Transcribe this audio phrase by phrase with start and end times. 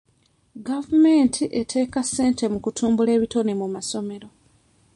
[0.67, 4.27] Gavumenti eteeka ssente mu kutumbula ebitone mu masomero.